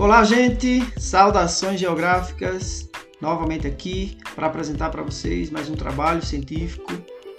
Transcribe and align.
Olá, 0.00 0.24
gente! 0.24 0.82
Saudações 0.98 1.78
geográficas! 1.78 2.88
Novamente 3.20 3.66
aqui 3.66 4.16
para 4.34 4.46
apresentar 4.46 4.88
para 4.88 5.02
vocês 5.02 5.50
mais 5.50 5.68
um 5.68 5.74
trabalho 5.74 6.24
científico 6.24 6.90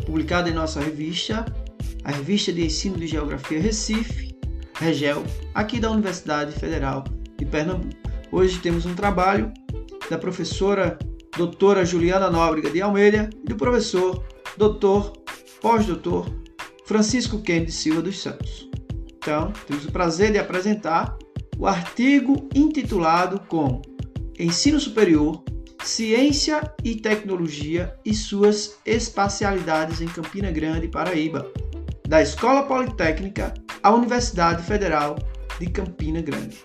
publicado 0.06 0.48
em 0.48 0.54
nossa 0.54 0.80
revista, 0.80 1.44
a 2.04 2.12
Revista 2.12 2.54
de 2.54 2.64
Ensino 2.64 2.98
de 2.98 3.08
Geografia 3.08 3.60
Recife, 3.60 4.38
Regel, 4.80 5.24
aqui 5.56 5.80
da 5.80 5.90
Universidade 5.90 6.52
Federal 6.52 7.04
de 7.36 7.46
Pernambuco. 7.46 7.96
Hoje 8.32 8.60
temos 8.60 8.86
um 8.86 8.94
trabalho 8.94 9.52
da 10.08 10.20
professora 10.20 11.00
doutora 11.36 11.84
Juliana 11.84 12.30
Nóbrega 12.30 12.70
de 12.70 12.80
Almeida 12.80 13.28
e 13.44 13.48
do 13.48 13.56
professor 13.56 14.24
doutor, 14.56 15.14
pós-doutor 15.60 16.32
Francisco 16.86 17.42
Kennedy 17.42 17.72
Silva 17.72 18.04
dos 18.04 18.22
Santos. 18.22 18.70
Então, 19.18 19.52
temos 19.66 19.84
o 19.84 19.92
prazer 19.92 20.32
de 20.32 20.38
apresentar 20.38 21.18
o 21.62 21.68
artigo 21.68 22.50
intitulado 22.56 23.40
com 23.42 23.84
Ensino 24.40 24.80
Superior, 24.80 25.44
Ciência 25.84 26.74
e 26.84 26.96
Tecnologia 26.96 27.94
e 28.04 28.16
suas 28.16 28.80
espacialidades 28.84 30.02
em 30.02 30.08
Campina 30.08 30.50
Grande, 30.50 30.88
Paraíba, 30.88 31.52
da 32.08 32.20
Escola 32.20 32.64
Politécnica 32.64 33.54
à 33.84 33.94
Universidade 33.94 34.64
Federal 34.64 35.20
de 35.60 35.68
Campina 35.68 36.20
Grande. 36.20 36.58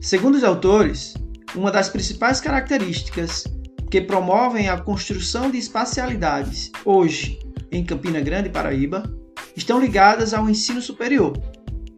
Segundo 0.00 0.36
os 0.36 0.44
autores, 0.44 1.14
uma 1.52 1.72
das 1.72 1.88
principais 1.88 2.40
características 2.40 3.42
que 3.90 4.00
promovem 4.00 4.68
a 4.68 4.80
construção 4.80 5.50
de 5.50 5.58
espacialidades 5.58 6.70
hoje 6.84 7.40
em 7.72 7.84
Campina 7.84 8.20
Grande, 8.20 8.48
Paraíba, 8.48 9.12
estão 9.56 9.80
ligadas 9.80 10.32
ao 10.32 10.48
ensino 10.48 10.80
superior. 10.80 11.36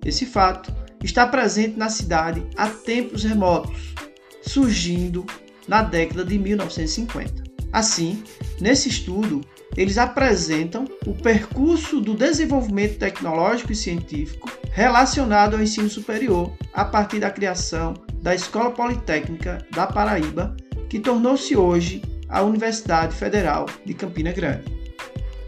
Esse 0.02 0.24
fato 0.24 0.85
está 1.02 1.26
presente 1.26 1.76
na 1.76 1.88
cidade 1.88 2.44
há 2.56 2.68
tempos 2.68 3.24
remotos, 3.24 3.94
surgindo 4.42 5.24
na 5.68 5.82
década 5.82 6.24
de 6.24 6.38
1950. 6.38 7.44
Assim, 7.72 8.22
nesse 8.60 8.88
estudo, 8.88 9.40
eles 9.76 9.98
apresentam 9.98 10.86
o 11.06 11.12
percurso 11.14 12.00
do 12.00 12.14
desenvolvimento 12.14 12.98
tecnológico 12.98 13.72
e 13.72 13.76
científico 13.76 14.50
relacionado 14.72 15.54
ao 15.54 15.62
ensino 15.62 15.88
superior 15.88 16.52
a 16.72 16.84
partir 16.84 17.20
da 17.20 17.30
criação 17.30 17.94
da 18.22 18.34
Escola 18.34 18.70
Politécnica 18.70 19.58
da 19.72 19.86
Paraíba, 19.86 20.56
que 20.88 20.98
tornou-se 20.98 21.56
hoje 21.56 22.02
a 22.28 22.42
Universidade 22.42 23.14
Federal 23.14 23.66
de 23.84 23.94
Campina 23.94 24.32
Grande. 24.32 24.64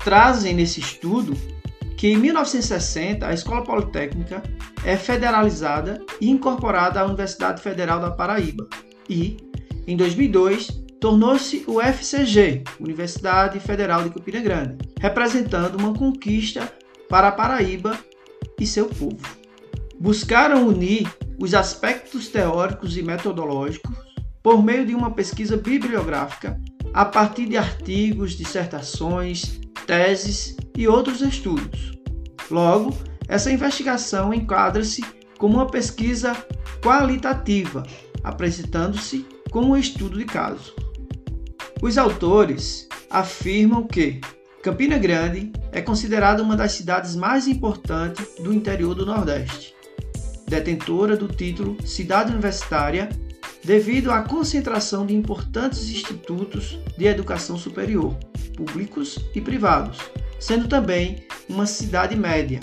Trazem 0.05 0.55
nesse 0.55 0.81
estudo 0.81 1.37
que 1.99 2.07
em 2.07 2.17
1960 2.17 3.27
a 3.27 3.35
Escola 3.35 3.65
Politécnica 3.65 4.41
é 4.85 4.97
federalizada 4.97 6.01
e 6.21 6.31
incorporada 6.31 7.01
à 7.01 7.05
Universidade 7.05 7.61
Federal 7.61 7.99
da 7.99 8.13
Paraíba 8.13 8.69
e, 9.11 9.37
em 9.85 9.97
2002, 9.97 10.69
tornou-se 11.01 11.65
o 11.67 11.83
FCG, 11.83 12.63
Universidade 12.79 13.59
Federal 13.59 14.05
de 14.05 14.11
Campina 14.11 14.41
Grande, 14.41 14.79
representando 15.01 15.77
uma 15.77 15.93
conquista 15.93 16.73
para 17.09 17.29
a 17.29 17.33
Paraíba 17.33 17.99
e 18.61 18.65
seu 18.65 18.87
povo. 18.87 19.19
Buscaram 19.99 20.69
unir 20.69 21.13
os 21.37 21.53
aspectos 21.53 22.29
teóricos 22.29 22.97
e 22.97 23.03
metodológicos 23.03 23.97
por 24.41 24.63
meio 24.63 24.87
de 24.87 24.95
uma 24.95 25.11
pesquisa 25.11 25.57
bibliográfica 25.57 26.61
a 26.95 27.05
partir 27.05 27.47
de 27.47 27.57
artigos, 27.57 28.37
dissertações, 28.37 29.59
teses 29.85 30.57
e 30.79 30.87
outros 30.87 31.21
estudos. 31.21 31.99
Logo, 32.49 32.97
essa 33.27 33.51
investigação 33.51 34.33
enquadra-se 34.33 35.05
como 35.37 35.55
uma 35.55 35.67
pesquisa 35.67 36.37
qualitativa, 36.81 37.83
apresentando-se 38.23 39.27
como 39.51 39.73
um 39.73 39.77
estudo 39.77 40.17
de 40.17 40.25
caso. 40.25 40.73
Os 41.83 41.99
autores 41.99 42.89
afirmam 43.11 43.89
que 43.89 44.21
Campina 44.63 44.99
Grande 44.99 45.53
é 45.73 45.83
considerada 45.83 46.45
uma 46.45 46.57
das 46.57 46.73
cidades 46.73 47.17
mais 47.17 47.49
importantes 47.49 48.37
do 48.41 48.53
interior 48.53 48.95
do 48.95 49.05
Nordeste, 49.05 49.75
detentora 50.47 51.17
do 51.17 51.27
título 51.27 51.77
Cidade 51.85 52.31
Universitária 52.31 53.09
devido 53.65 54.13
à 54.13 54.23
concentração 54.23 55.05
de 55.05 55.15
importantes 55.15 55.91
institutos 55.91 56.79
de 56.97 57.07
educação 57.07 57.59
superior, 57.59 58.17
públicos 58.57 59.19
e 59.35 59.41
privados, 59.41 59.99
sendo 60.39 60.69
também 60.69 61.27
uma 61.49 61.67
cidade 61.67 62.15
média. 62.17 62.61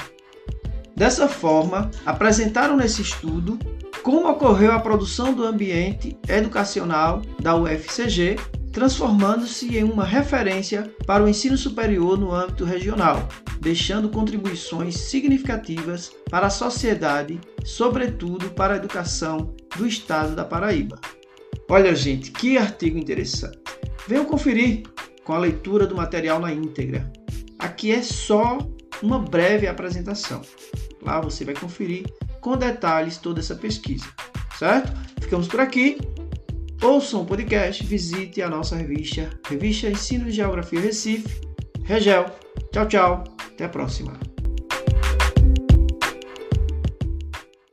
Dessa 0.96 1.28
forma, 1.28 1.92
apresentaram 2.06 2.78
nesse 2.78 3.02
estudo 3.02 3.60
como 4.02 4.30
ocorreu 4.30 4.72
a 4.72 4.80
produção 4.80 5.34
do 5.34 5.44
ambiente 5.44 6.18
educacional 6.28 7.22
da 7.42 7.56
UFCG, 7.56 8.38
transformando-se 8.72 9.76
em 9.78 9.84
uma 9.84 10.06
referência 10.06 10.90
para 11.08 11.24
o 11.24 11.28
ensino 11.28 11.58
superior 11.58 12.18
no 12.18 12.32
âmbito 12.32 12.64
regional, 12.64 13.28
deixando 13.60 14.10
contribuições 14.10 14.96
significativas 14.96 16.12
para 16.30 16.48
a 16.48 16.52
sociedade, 16.52 17.40
sobretudo 17.64 18.52
para 18.52 18.76
a 18.76 18.78
educação 18.78 19.56
do 19.76 19.88
estado 19.88 20.36
da 20.36 20.46
Paraíba. 20.46 21.00
Olha, 21.68 21.96
gente, 21.96 22.32
que 22.32 22.58
artigo 22.58 23.00
interessante. 23.00 23.58
Venham 24.08 24.26
conferir 24.26 24.84
com 25.24 25.34
a 25.34 25.40
leitura 25.40 25.88
do 25.88 25.96
material 25.96 26.40
na 26.40 26.54
íntegra. 26.54 27.12
Aqui 27.66 27.92
é 27.92 28.04
só 28.04 28.60
uma 29.02 29.18
breve 29.18 29.66
apresentação. 29.66 30.40
Lá 31.02 31.20
você 31.20 31.44
vai 31.44 31.56
conferir 31.56 32.06
com 32.40 32.56
detalhes 32.56 33.18
toda 33.18 33.40
essa 33.40 33.56
pesquisa, 33.56 34.06
certo? 34.60 34.94
Ficamos 35.20 35.48
por 35.48 35.60
aqui. 35.60 35.98
Ouçam 36.84 37.24
o 37.24 37.26
podcast, 37.26 37.84
visite 37.84 38.40
a 38.44 38.50
nossa 38.50 38.76
revista, 38.76 39.32
Revista 39.50 39.90
Ensino 39.90 40.26
de 40.26 40.34
Geografia 40.34 40.80
Recife, 40.80 41.42
Regel. 41.84 42.28
Tchau, 42.72 42.88
tchau. 42.88 43.24
Até 43.54 43.66
a 43.66 43.70
próxima. 43.70 44.25